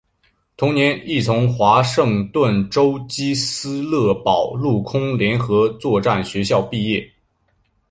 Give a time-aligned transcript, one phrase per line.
[0.57, 7.13] 同年亦从华盛顿州基斯勒堡陆空联合作战学校结业。